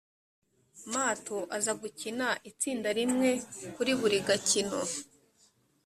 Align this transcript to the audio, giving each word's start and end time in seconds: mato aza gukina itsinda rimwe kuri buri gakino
mato 0.93 1.37
aza 1.55 1.73
gukina 1.81 2.27
itsinda 2.49 2.89
rimwe 2.97 3.29
kuri 3.75 3.91
buri 3.99 4.17
gakino 4.27 4.79